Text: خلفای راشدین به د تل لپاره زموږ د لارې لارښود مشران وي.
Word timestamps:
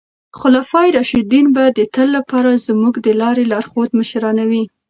خلفای 0.39 0.89
راشدین 0.97 1.45
به 1.55 1.63
د 1.77 1.79
تل 1.93 2.07
لپاره 2.17 2.61
زموږ 2.67 2.93
د 3.05 3.07
لارې 3.21 3.43
لارښود 3.51 3.89
مشران 3.99 4.37
وي. 4.49 4.63